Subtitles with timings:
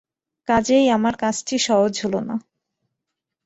[0.47, 2.35] কাজেই আমার কাজটি সহজ হল না।